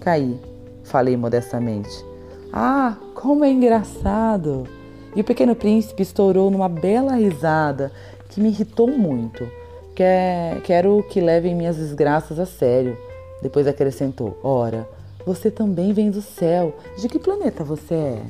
Caí, 0.00 0.38
falei 0.84 1.16
modestamente. 1.16 2.04
Ah, 2.52 2.96
como 3.14 3.44
é 3.44 3.50
engraçado! 3.50 4.66
E 5.14 5.20
o 5.20 5.24
pequeno 5.24 5.54
príncipe 5.54 6.02
estourou 6.02 6.50
numa 6.50 6.68
bela 6.68 7.14
risada 7.14 7.92
que 8.30 8.40
me 8.40 8.48
irritou 8.48 8.88
muito. 8.88 9.46
Quer, 9.94 10.60
quero 10.62 11.04
que 11.10 11.20
levem 11.20 11.54
minhas 11.54 11.76
desgraças 11.76 12.38
a 12.38 12.46
sério. 12.46 12.96
Depois 13.42 13.66
acrescentou: 13.66 14.38
Ora, 14.42 14.88
você 15.26 15.50
também 15.50 15.92
vem 15.92 16.10
do 16.10 16.22
céu. 16.22 16.74
De 16.98 17.08
que 17.08 17.18
planeta 17.18 17.62
você 17.62 17.94
é? 17.94 18.22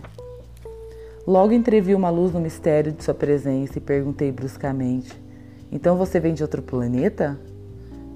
Logo 1.25 1.53
entrevi 1.53 1.95
uma 1.95 2.11
luz 2.11 2.33
no 2.33 2.41
mistério 2.41 2.91
de 2.91 3.05
sua 3.05 3.15
presença 3.15 3.79
e 3.79 3.81
perguntei 3.81 4.33
bruscamente: 4.33 5.13
Então 5.71 5.97
você 5.97 6.19
vem 6.19 6.35
de 6.35 6.43
outro 6.43 6.63
planeta? 6.63 7.39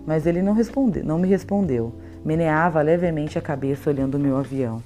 Mas 0.04 0.26
ele 0.26 0.42
não, 0.42 0.52
respondeu, 0.52 1.04
não 1.04 1.18
me 1.18 1.28
respondeu. 1.28 1.92
Meneava 2.25 2.82
levemente 2.82 3.38
a 3.38 3.42
cabeça 3.42 3.90
olhando 3.90 4.16
o 4.16 4.20
meu 4.20 4.37
avião. 4.37 4.82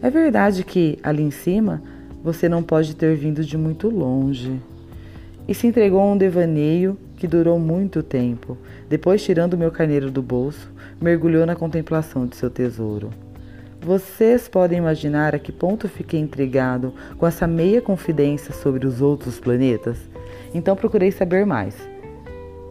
É 0.00 0.08
verdade 0.08 0.64
que, 0.64 0.98
ali 1.02 1.22
em 1.22 1.30
cima, 1.30 1.82
você 2.24 2.48
não 2.48 2.62
pode 2.62 2.96
ter 2.96 3.14
vindo 3.14 3.44
de 3.44 3.58
muito 3.58 3.90
longe. 3.90 4.58
E 5.46 5.54
se 5.54 5.66
entregou 5.66 6.00
a 6.00 6.06
um 6.06 6.16
devaneio 6.16 6.96
que 7.18 7.28
durou 7.28 7.58
muito 7.58 8.02
tempo. 8.02 8.56
Depois, 8.88 9.22
tirando 9.22 9.58
meu 9.58 9.70
carneiro 9.70 10.10
do 10.10 10.22
bolso, 10.22 10.72
mergulhou 10.98 11.44
na 11.44 11.54
contemplação 11.54 12.26
de 12.26 12.34
seu 12.34 12.48
tesouro. 12.48 13.10
Vocês 13.78 14.48
podem 14.48 14.78
imaginar 14.78 15.34
a 15.34 15.38
que 15.38 15.52
ponto 15.52 15.86
fiquei 15.86 16.18
intrigado 16.18 16.94
com 17.18 17.26
essa 17.26 17.46
meia 17.46 17.82
confidência 17.82 18.54
sobre 18.54 18.86
os 18.86 19.02
outros 19.02 19.38
planetas? 19.38 19.98
Então 20.54 20.74
procurei 20.74 21.12
saber 21.12 21.44
mais. 21.44 21.76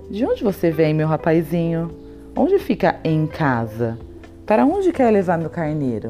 De 0.09 0.25
onde 0.25 0.43
você 0.43 0.71
vem, 0.71 0.95
meu 0.95 1.07
rapazinho? 1.07 1.91
Onde 2.35 2.57
fica 2.57 2.99
em 3.03 3.27
casa? 3.27 3.99
Para 4.47 4.65
onde 4.65 4.91
quer 4.91 5.11
levar 5.11 5.37
meu 5.37 5.51
carneiro? 5.51 6.09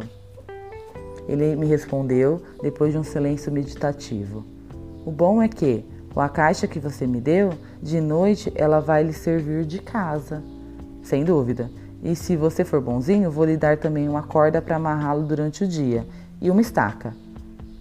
Ele 1.27 1.56
me 1.56 1.65
respondeu 1.65 2.42
depois 2.62 2.92
de 2.92 3.00
um 3.00 3.03
silêncio 3.03 3.51
meditativo. 3.51 4.46
O 5.06 5.12
bom 5.12 5.42
é 5.42 5.48
que, 5.48 5.86
com 6.13 6.20
a 6.20 6.30
caixa 6.30 6.68
que 6.68 6.80
você 6.80 7.08
me 7.08 7.20
deu, 7.20 7.51
de 7.82 8.00
noite 8.00 8.51
ela 8.56 8.80
vai 8.80 9.03
lhe 9.03 9.13
servir 9.13 9.65
de 9.65 9.80
casa. 9.80 10.44
Sem 11.01 11.24
dúvida. 11.24 11.70
E 12.03 12.15
se 12.15 12.36
você 12.36 12.65
for 12.65 12.82
bonzinho, 12.82 13.32
vou 13.32 13.46
lhe 13.46 13.58
dar 13.58 13.77
também 13.77 14.08
uma 14.10 14.24
corda 14.24 14.62
para 14.62 14.75
amarrá-lo 14.75 15.24
durante 15.24 15.63
o 15.63 15.68
dia 15.68 16.06
e 16.42 16.51
uma 16.51 16.62
estaca. 16.62 17.13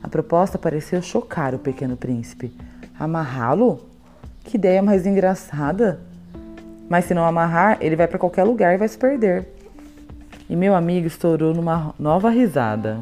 A 0.02 0.08
proposta 0.08 0.58
pareceu 0.58 1.00
chocar 1.02 1.54
o 1.54 1.58
pequeno 1.58 1.96
príncipe. 1.96 2.56
Amarrá-lo? 2.98 3.80
Que 4.44 4.56
ideia 4.56 4.82
mais 4.82 5.06
engraçada! 5.06 6.00
Mas 6.88 7.04
se 7.06 7.14
não 7.14 7.24
amarrar, 7.24 7.78
ele 7.80 7.96
vai 7.96 8.06
para 8.06 8.18
qualquer 8.18 8.44
lugar 8.44 8.74
e 8.74 8.78
vai 8.78 8.88
se 8.88 8.98
perder. 8.98 9.48
E 10.48 10.54
meu 10.54 10.74
amigo 10.74 11.06
estourou 11.06 11.54
numa 11.54 11.94
nova 11.98 12.28
risada. 12.28 13.00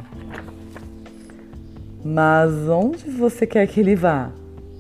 Mas 2.04 2.52
onde 2.69 3.11
você 3.11 3.47
quer 3.47 3.66
que 3.66 3.80
ele 3.80 3.95
vá? 3.95 4.30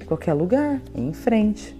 Qualquer 0.06 0.32
lugar, 0.32 0.80
em 0.94 1.12
frente. 1.12 1.76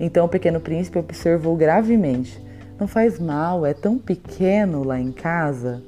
Então 0.00 0.26
o 0.26 0.28
pequeno 0.28 0.60
príncipe 0.60 0.98
observou 0.98 1.56
gravemente 1.56 2.48
não 2.78 2.86
faz 2.86 3.18
mal, 3.18 3.66
é 3.66 3.74
tão 3.74 3.98
pequeno 3.98 4.84
lá 4.84 5.00
em 5.00 5.10
casa. 5.10 5.82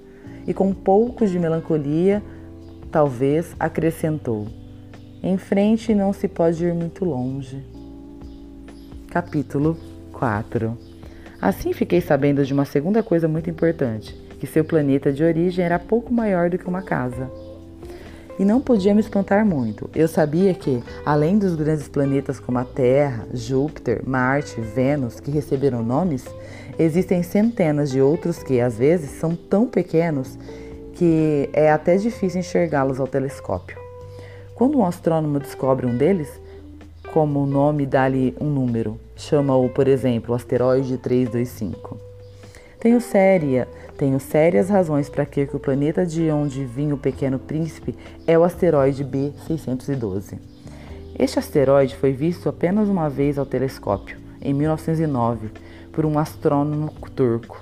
E 0.46 0.52
com 0.52 0.68
um 0.68 0.74
pouco 0.74 1.24
de 1.24 1.38
melancolia, 1.38 2.20
talvez 2.90 3.54
acrescentou: 3.60 4.48
Em 5.22 5.38
frente 5.38 5.94
não 5.94 6.12
se 6.12 6.26
pode 6.26 6.64
ir 6.64 6.74
muito 6.74 7.04
longe. 7.04 7.64
Capítulo 9.08 9.76
4 10.12 10.76
Assim 11.40 11.72
fiquei 11.72 12.00
sabendo 12.00 12.44
de 12.44 12.52
uma 12.52 12.64
segunda 12.64 13.02
coisa 13.02 13.28
muito 13.28 13.48
importante: 13.48 14.12
que 14.40 14.46
seu 14.46 14.64
planeta 14.64 15.12
de 15.12 15.22
origem 15.22 15.64
era 15.64 15.78
pouco 15.78 16.12
maior 16.12 16.50
do 16.50 16.58
que 16.58 16.66
uma 16.66 16.82
casa. 16.82 17.30
E 18.40 18.44
não 18.46 18.58
podia 18.58 18.94
me 18.94 19.02
espantar 19.02 19.44
muito. 19.44 19.90
Eu 19.94 20.08
sabia 20.08 20.54
que, 20.54 20.82
além 21.04 21.38
dos 21.38 21.54
grandes 21.54 21.88
planetas 21.88 22.40
como 22.40 22.56
a 22.56 22.64
Terra, 22.64 23.26
Júpiter, 23.34 24.00
Marte, 24.02 24.58
Vênus, 24.62 25.20
que 25.20 25.30
receberam 25.30 25.82
nomes, 25.82 26.24
existem 26.78 27.22
centenas 27.22 27.90
de 27.90 28.00
outros 28.00 28.42
que, 28.42 28.58
às 28.58 28.78
vezes, 28.78 29.10
são 29.10 29.36
tão 29.36 29.66
pequenos 29.66 30.38
que 30.94 31.50
é 31.52 31.70
até 31.70 31.98
difícil 31.98 32.40
enxergá-los 32.40 32.98
ao 32.98 33.06
telescópio. 33.06 33.76
Quando 34.54 34.78
um 34.78 34.86
astrônomo 34.86 35.38
descobre 35.38 35.84
um 35.84 35.98
deles, 35.98 36.30
como 37.12 37.42
o 37.42 37.46
nome 37.46 37.84
dá-lhe 37.84 38.34
um 38.40 38.48
número, 38.48 38.98
chama-o, 39.16 39.68
por 39.68 39.86
exemplo, 39.86 40.34
asteroide 40.34 40.96
325. 40.96 42.09
Tenho 42.80 43.00
séria 43.00 43.68
tenho 44.00 44.18
sérias 44.18 44.70
razões 44.70 45.10
para 45.10 45.26
crer 45.26 45.46
que 45.46 45.56
o 45.56 45.60
planeta 45.60 46.06
de 46.06 46.30
onde 46.30 46.64
vinha 46.64 46.94
o 46.94 46.98
Pequeno 46.98 47.38
Príncipe 47.38 47.94
é 48.26 48.38
o 48.38 48.42
asteroide 48.42 49.04
B612. 49.04 50.38
Este 51.18 51.38
asteroide 51.38 51.94
foi 51.94 52.10
visto 52.10 52.48
apenas 52.48 52.88
uma 52.88 53.10
vez 53.10 53.36
ao 53.36 53.44
telescópio, 53.44 54.16
em 54.40 54.54
1909, 54.54 55.50
por 55.92 56.06
um 56.06 56.18
astrônomo 56.18 56.90
turco. 57.14 57.60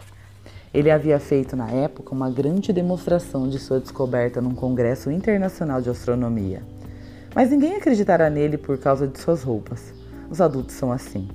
Ele 0.73 0.93
havia 0.93 1.19
feito 1.19 1.57
na 1.57 1.69
época 1.69 2.15
uma 2.15 2.31
grande 2.31 2.73
demonstração 2.73 3.49
de 3.49 3.59
sua 3.59 3.81
descoberta 3.81 4.41
num 4.41 4.55
congresso 4.55 5.11
internacional 5.11 5.83
de 5.83 5.91
astronomia. 5.91 6.63
Mas 7.35 7.51
ninguém 7.51 7.75
acreditará 7.75 8.31
nele 8.31 8.57
por 8.57 8.79
causa 8.79 9.09
de 9.09 9.19
suas 9.19 9.43
roupas. 9.43 9.93
Os 10.31 10.41
adultos 10.41 10.77
são 10.77 10.93
assim. 10.93 11.29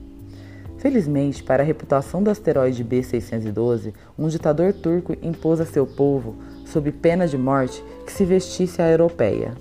Felizmente, 0.84 1.42
para 1.42 1.64
a 1.64 1.66
reputação 1.66 2.22
do 2.22 2.30
asteroide 2.30 2.84
B612, 2.84 3.94
um 4.20 4.28
ditador 4.28 4.74
turco 4.74 5.16
impôs 5.22 5.62
a 5.62 5.66
seu 5.66 5.88
povo, 5.88 6.36
sob 6.66 6.92
pena 6.92 7.26
de 7.26 7.38
morte, 7.38 7.82
que 8.06 8.12
se 8.12 8.26
vestisse 8.26 8.82
a 8.82 8.92
europeia. 8.92 9.54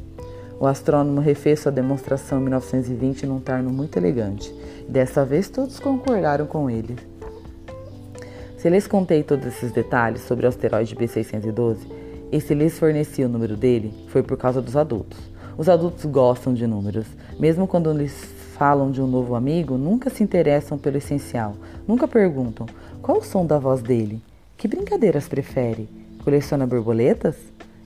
O 0.58 0.66
astrônomo 0.66 1.20
refez 1.20 1.60
sua 1.60 1.70
demonstração 1.70 2.40
em 2.40 2.42
1920 2.42 3.24
num 3.26 3.38
terno 3.38 3.70
muito 3.70 3.96
elegante. 3.96 4.52
Dessa 4.88 5.24
vez 5.24 5.48
todos 5.48 5.78
concordaram 5.78 6.44
com 6.44 6.68
ele. 6.68 6.96
Se 8.58 8.68
lhes 8.68 8.88
contei 8.88 9.22
todos 9.22 9.46
esses 9.46 9.70
detalhes 9.70 10.22
sobre 10.22 10.44
o 10.44 10.48
asteroide 10.48 10.96
B612 10.96 11.76
e 12.32 12.40
se 12.40 12.52
lhes 12.52 12.76
forneci 12.76 13.22
o 13.22 13.28
número 13.28 13.56
dele, 13.56 13.94
foi 14.08 14.24
por 14.24 14.36
causa 14.36 14.60
dos 14.60 14.76
adultos. 14.76 15.20
Os 15.56 15.68
adultos 15.68 16.04
gostam 16.04 16.52
de 16.52 16.66
números, 16.66 17.06
mesmo 17.38 17.68
quando 17.68 17.92
lhes 17.92 18.41
falam 18.56 18.90
de 18.90 19.00
um 19.00 19.06
novo 19.06 19.34
amigo 19.34 19.76
nunca 19.76 20.10
se 20.10 20.22
interessam 20.22 20.78
pelo 20.78 20.96
essencial, 20.96 21.54
nunca 21.86 22.06
perguntam 22.06 22.66
qual 23.00 23.18
o 23.18 23.22
som 23.22 23.44
da 23.44 23.58
voz 23.58 23.82
dele, 23.82 24.22
que 24.56 24.68
brincadeiras 24.68 25.26
prefere, 25.26 25.88
coleciona 26.22 26.66
borboletas? 26.66 27.36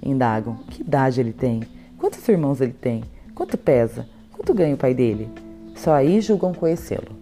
Indagam 0.03 0.57
que 0.69 0.83
idade 0.83 1.21
ele 1.21 1.33
tem, 1.33 1.63
quantos 1.99 2.29
irmãos 2.29 2.61
ele 2.61 2.75
tem, 2.75 3.03
quanto 3.35 3.57
pesa, 3.57 4.07
quanto 4.33 4.53
ganha 4.53 4.75
o 4.75 4.79
pai 4.79 4.93
dele. 4.93 5.29
Só 5.75 5.95
aí 5.95 6.21
julgam 6.21 6.53
conhecê-lo. 6.53 7.17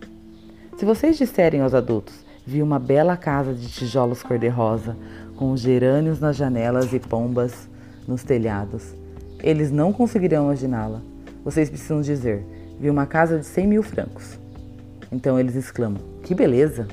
Se 0.76 0.84
vocês 0.84 1.16
disserem 1.16 1.60
aos 1.60 1.72
adultos, 1.72 2.24
vi 2.44 2.62
uma 2.62 2.78
bela 2.78 3.16
casa 3.16 3.54
de 3.54 3.68
tijolos 3.68 4.22
cor-de-rosa, 4.22 4.96
com 5.36 5.56
gerânios 5.56 6.20
nas 6.20 6.36
janelas 6.36 6.92
e 6.92 6.98
pombas 6.98 7.68
nos 8.06 8.22
telhados, 8.22 8.94
eles 9.42 9.70
não 9.70 9.92
conseguirão 9.92 10.44
imaginá-la. 10.44 11.00
Vocês 11.44 11.68
precisam 11.68 12.00
dizer, 12.00 12.44
viu 12.78 12.92
uma 12.92 13.06
casa 13.06 13.38
de 13.38 13.46
100 13.46 13.66
mil 13.66 13.82
francos. 13.82 14.38
Então 15.10 15.38
eles 15.38 15.54
exclamam: 15.54 16.00
Que 16.22 16.34
beleza! 16.34 16.86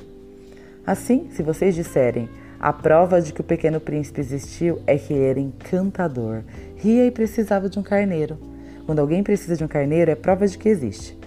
Assim, 0.86 1.28
se 1.30 1.42
vocês 1.42 1.74
disserem 1.74 2.28
a 2.58 2.72
prova 2.72 3.20
de 3.20 3.32
que 3.32 3.40
o 3.40 3.44
pequeno 3.44 3.80
príncipe 3.80 4.20
existiu 4.20 4.80
é 4.86 4.96
que 4.96 5.12
ele 5.12 5.24
era 5.24 5.40
encantador, 5.40 6.42
ria 6.76 7.04
e 7.06 7.10
precisava 7.10 7.68
de 7.68 7.78
um 7.78 7.82
carneiro. 7.82 8.38
Quando 8.86 9.00
alguém 9.00 9.22
precisa 9.22 9.56
de 9.56 9.64
um 9.64 9.68
carneiro, 9.68 10.10
é 10.10 10.14
prova 10.14 10.46
de 10.46 10.56
que 10.56 10.68
existe. 10.68 11.18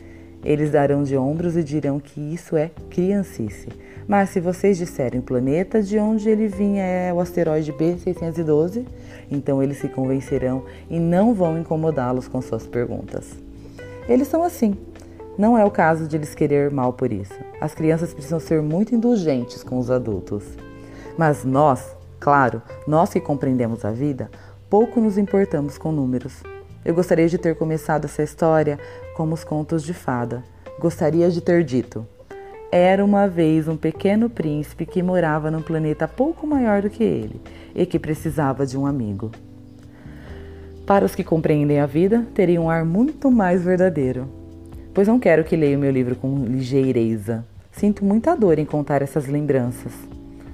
Eles 0.43 0.71
darão 0.71 1.03
de 1.03 1.17
ombros 1.17 1.57
e 1.57 1.63
dirão 1.63 1.99
que 1.99 2.21
isso 2.21 2.55
é 2.55 2.71
criancice. 2.89 3.67
Mas 4.07 4.29
se 4.29 4.39
vocês 4.39 4.77
disserem 4.77 5.19
o 5.19 5.23
planeta 5.23 5.81
de 5.81 5.97
onde 5.97 6.29
ele 6.29 6.47
vinha 6.47 6.83
é 6.83 7.11
o 7.11 7.19
asteroide 7.19 7.73
B612, 7.73 8.85
então 9.29 9.61
eles 9.63 9.77
se 9.77 9.89
convencerão 9.89 10.63
e 10.89 10.99
não 10.99 11.33
vão 11.33 11.57
incomodá-los 11.57 12.27
com 12.27 12.41
suas 12.41 12.67
perguntas. 12.67 13.44
Eles 14.07 14.27
são 14.27 14.43
assim. 14.43 14.77
Não 15.37 15.57
é 15.57 15.65
o 15.65 15.71
caso 15.71 16.07
de 16.07 16.15
eles 16.15 16.33
querer 16.33 16.71
mal 16.71 16.93
por 16.93 17.11
isso. 17.11 17.33
As 17.59 17.73
crianças 17.73 18.13
precisam 18.13 18.39
ser 18.39 18.61
muito 18.61 18.95
indulgentes 18.95 19.63
com 19.63 19.77
os 19.77 19.91
adultos. 19.91 20.43
Mas 21.17 21.43
nós, 21.43 21.95
claro, 22.19 22.61
nós 22.87 23.11
que 23.11 23.19
compreendemos 23.19 23.83
a 23.83 23.91
vida, 23.91 24.29
pouco 24.69 25.01
nos 25.01 25.17
importamos 25.17 25.77
com 25.77 25.91
números. 25.91 26.41
Eu 26.85 26.93
gostaria 26.93 27.27
de 27.27 27.37
ter 27.37 27.55
começado 27.55 28.05
essa 28.05 28.21
história 28.21 28.79
como 29.15 29.33
os 29.33 29.43
contos 29.43 29.83
de 29.83 29.93
fada. 29.93 30.43
Gostaria 30.79 31.29
de 31.29 31.41
ter 31.41 31.63
dito: 31.63 32.05
Era 32.71 33.03
uma 33.03 33.27
vez 33.27 33.67
um 33.67 33.75
pequeno 33.75 34.29
príncipe 34.29 34.85
que 34.85 35.01
morava 35.01 35.49
num 35.49 35.61
planeta 35.61 36.07
pouco 36.07 36.45
maior 36.45 36.81
do 36.81 36.89
que 36.89 37.03
ele 37.03 37.41
e 37.73 37.85
que 37.85 37.97
precisava 37.97 38.65
de 38.65 38.77
um 38.77 38.85
amigo. 38.85 39.31
Para 40.85 41.03
os 41.03 41.15
que 41.15 41.23
compreendem 41.23 41.79
a 41.79 41.87
vida, 41.87 42.27
teria 42.35 42.61
um 42.61 42.69
ar 42.69 42.85
muito 42.85 43.31
mais 43.31 43.63
verdadeiro. 43.63 44.27
Pois 44.93 45.07
não 45.07 45.19
quero 45.19 45.43
que 45.43 45.55
leia 45.55 45.75
o 45.75 45.79
meu 45.79 45.89
livro 45.89 46.15
com 46.15 46.45
ligeireza. 46.45 47.43
Sinto 47.71 48.05
muita 48.05 48.35
dor 48.35 48.59
em 48.59 48.65
contar 48.65 49.01
essas 49.01 49.25
lembranças. 49.25 49.91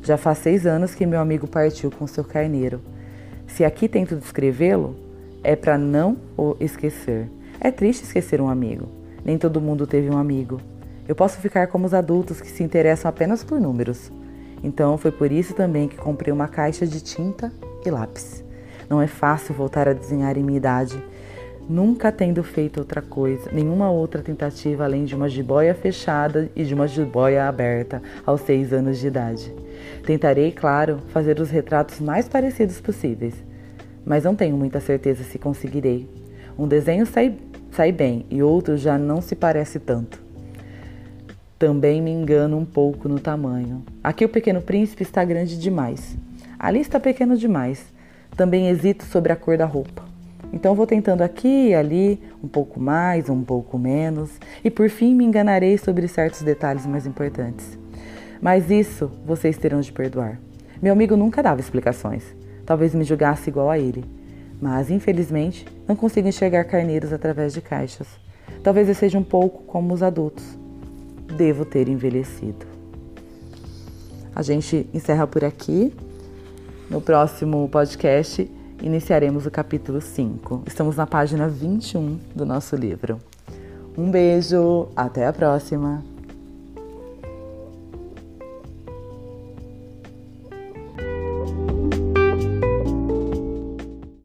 Já 0.01 0.15
faz 0.15 0.37
seis 0.37 0.65
anos 0.65 0.95
que 0.95 1.05
meu 1.05 1.19
amigo 1.19 1.47
partiu 1.47 1.91
com 1.91 2.07
seu 2.07 2.23
carneiro. 2.23 2.79
Se 3.45 3.65
aqui 3.65 3.89
tento 3.89 4.15
descrevê-lo, 4.15 4.95
é 5.43 5.53
para 5.53 5.77
não 5.77 6.17
o 6.37 6.55
esquecer. 6.61 7.29
É 7.59 7.69
triste 7.69 8.03
esquecer 8.03 8.39
um 8.39 8.47
amigo. 8.47 8.87
Nem 9.25 9.37
todo 9.37 9.59
mundo 9.59 9.85
teve 9.85 10.09
um 10.09 10.17
amigo. 10.17 10.61
Eu 11.09 11.15
posso 11.15 11.41
ficar 11.41 11.67
como 11.67 11.85
os 11.85 11.93
adultos 11.93 12.39
que 12.39 12.49
se 12.49 12.63
interessam 12.63 13.09
apenas 13.09 13.43
por 13.43 13.59
números. 13.59 14.09
Então 14.63 14.97
foi 14.97 15.11
por 15.11 15.29
isso 15.29 15.53
também 15.53 15.89
que 15.89 15.97
comprei 15.97 16.31
uma 16.31 16.47
caixa 16.47 16.87
de 16.87 17.01
tinta 17.01 17.51
e 17.85 17.91
lápis. 17.91 18.40
Não 18.91 19.01
é 19.01 19.07
fácil 19.07 19.55
voltar 19.55 19.87
a 19.87 19.93
desenhar 19.93 20.37
em 20.37 20.43
minha 20.43 20.57
idade, 20.57 21.01
nunca 21.69 22.11
tendo 22.11 22.43
feito 22.43 22.81
outra 22.81 23.01
coisa, 23.01 23.49
nenhuma 23.49 23.89
outra 23.89 24.21
tentativa 24.21 24.83
além 24.83 25.05
de 25.05 25.15
uma 25.15 25.29
jiboia 25.29 25.73
fechada 25.73 26.51
e 26.53 26.65
de 26.65 26.73
uma 26.73 26.89
jiboia 26.89 27.47
aberta 27.47 28.01
aos 28.25 28.41
seis 28.41 28.73
anos 28.73 28.99
de 28.99 29.07
idade. 29.07 29.55
Tentarei, 30.05 30.51
claro, 30.51 30.99
fazer 31.07 31.39
os 31.39 31.49
retratos 31.49 32.01
mais 32.01 32.27
parecidos 32.27 32.81
possíveis, 32.81 33.33
mas 34.05 34.25
não 34.25 34.35
tenho 34.35 34.57
muita 34.57 34.81
certeza 34.81 35.23
se 35.23 35.39
conseguirei. 35.39 36.09
Um 36.59 36.67
desenho 36.67 37.05
sai, 37.05 37.37
sai 37.71 37.93
bem 37.93 38.25
e 38.29 38.43
outro 38.43 38.75
já 38.75 38.97
não 38.97 39.21
se 39.21 39.37
parece 39.37 39.79
tanto. 39.79 40.21
Também 41.57 42.01
me 42.01 42.11
engano 42.11 42.57
um 42.57 42.65
pouco 42.65 43.07
no 43.07 43.21
tamanho. 43.21 43.85
Aqui 44.03 44.25
o 44.25 44.29
Pequeno 44.29 44.61
Príncipe 44.61 45.03
está 45.03 45.23
grande 45.23 45.57
demais. 45.57 46.17
Ali 46.59 46.81
está 46.81 46.99
pequeno 46.99 47.37
demais. 47.37 48.00
Também 48.35 48.67
hesito 48.67 49.05
sobre 49.05 49.31
a 49.31 49.35
cor 49.35 49.57
da 49.57 49.65
roupa. 49.65 50.03
Então 50.53 50.75
vou 50.75 50.85
tentando 50.85 51.21
aqui 51.21 51.69
e 51.69 51.75
ali, 51.75 52.19
um 52.43 52.47
pouco 52.47 52.79
mais, 52.79 53.29
um 53.29 53.41
pouco 53.41 53.77
menos, 53.77 54.31
e 54.63 54.69
por 54.69 54.89
fim 54.89 55.15
me 55.15 55.23
enganarei 55.23 55.77
sobre 55.77 56.07
certos 56.07 56.41
detalhes 56.41 56.85
mais 56.85 57.05
importantes. 57.05 57.77
Mas 58.41 58.69
isso 58.69 59.11
vocês 59.25 59.57
terão 59.57 59.79
de 59.79 59.91
perdoar. 59.91 60.39
Meu 60.81 60.93
amigo 60.93 61.15
nunca 61.15 61.43
dava 61.43 61.61
explicações. 61.61 62.23
Talvez 62.65 62.95
me 62.95 63.03
julgasse 63.03 63.49
igual 63.49 63.69
a 63.69 63.77
ele. 63.77 64.03
Mas, 64.59 64.89
infelizmente, 64.89 65.65
não 65.87 65.95
consigo 65.95 66.27
enxergar 66.27 66.63
carneiros 66.65 67.13
através 67.13 67.53
de 67.53 67.61
caixas. 67.61 68.07
Talvez 68.63 68.87
eu 68.89 68.95
seja 68.95 69.17
um 69.17 69.23
pouco 69.23 69.63
como 69.63 69.93
os 69.93 70.03
adultos. 70.03 70.43
Devo 71.37 71.65
ter 71.65 71.87
envelhecido. 71.87 72.65
A 74.35 74.41
gente 74.41 74.87
encerra 74.93 75.27
por 75.27 75.43
aqui. 75.43 75.93
No 76.91 76.99
próximo 76.99 77.69
podcast, 77.69 78.51
iniciaremos 78.81 79.45
o 79.45 79.49
capítulo 79.49 80.01
5. 80.01 80.63
Estamos 80.67 80.97
na 80.97 81.07
página 81.07 81.47
21 81.47 82.19
do 82.35 82.45
nosso 82.45 82.75
livro. 82.75 83.17
Um 83.97 84.11
beijo, 84.11 84.89
até 84.93 85.25
a 85.25 85.31
próxima! 85.31 86.10